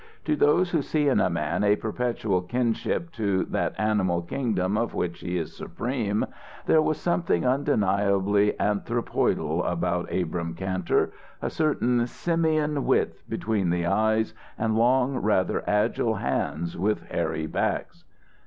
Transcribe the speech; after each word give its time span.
To 0.25 0.35
those 0.35 0.71
who 0.71 0.81
see 0.81 1.09
in 1.09 1.19
a 1.19 1.29
man 1.29 1.63
a 1.63 1.75
perpetual 1.75 2.41
kinship 2.41 3.11
to 3.11 3.43
that 3.45 3.75
animal 3.77 4.23
kingdom 4.23 4.75
of 4.75 4.95
which 4.95 5.19
he 5.19 5.37
is 5.37 5.55
supreme, 5.55 6.25
there 6.65 6.81
was 6.81 6.99
something 6.99 7.45
undeniably 7.45 8.53
anthropoidal 8.59 9.61
about 9.63 10.09
Abrahm 10.11 10.55
Kantor, 10.55 11.11
a 11.39 11.51
certain 11.51 12.07
simian 12.07 12.85
width 12.87 13.21
between 13.29 13.69
the 13.69 13.85
eyes 13.85 14.33
and 14.57 14.75
long, 14.75 15.17
rather 15.17 15.63
agile 15.69 16.15
hands 16.15 16.75
with 16.75 17.03
hairy 17.11 17.45
backs. 17.45 18.03